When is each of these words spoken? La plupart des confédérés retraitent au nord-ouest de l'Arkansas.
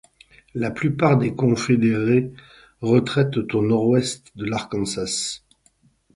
La 0.55 0.71
plupart 0.71 1.19
des 1.19 1.35
confédérés 1.35 2.31
retraitent 2.81 3.53
au 3.53 3.61
nord-ouest 3.61 4.35
de 4.35 4.45
l'Arkansas. 4.45 5.43